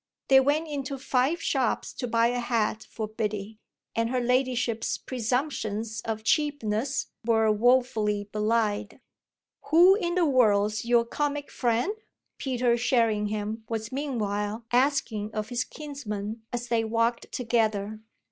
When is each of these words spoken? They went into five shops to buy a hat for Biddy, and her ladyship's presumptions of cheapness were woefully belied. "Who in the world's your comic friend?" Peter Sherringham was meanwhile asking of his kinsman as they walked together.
They 0.29 0.39
went 0.39 0.67
into 0.67 0.97
five 0.97 1.43
shops 1.43 1.93
to 1.93 2.07
buy 2.07 2.29
a 2.29 2.39
hat 2.39 2.87
for 2.89 3.07
Biddy, 3.07 3.59
and 3.95 4.09
her 4.09 4.19
ladyship's 4.19 4.97
presumptions 4.97 6.01
of 6.05 6.23
cheapness 6.23 7.11
were 7.23 7.51
woefully 7.51 8.23
belied. 8.23 8.99
"Who 9.65 9.93
in 9.93 10.15
the 10.15 10.25
world's 10.25 10.85
your 10.85 11.05
comic 11.05 11.51
friend?" 11.51 11.93
Peter 12.39 12.77
Sherringham 12.77 13.63
was 13.69 13.91
meanwhile 13.91 14.65
asking 14.71 15.35
of 15.35 15.49
his 15.49 15.63
kinsman 15.63 16.41
as 16.51 16.69
they 16.69 16.83
walked 16.83 17.31
together. 17.31 17.99